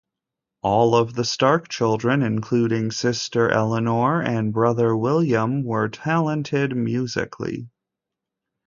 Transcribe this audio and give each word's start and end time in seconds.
All 0.63 0.95
of 0.95 1.13
the 1.13 1.23
Stark 1.23 1.67
children, 1.67 2.23
including 2.23 2.89
sister 2.89 3.49
Eleanor 3.51 4.19
and 4.23 4.51
brother 4.51 4.97
William 4.97 5.63
were 5.63 5.89
talented 5.89 6.75
musically. 6.75 7.69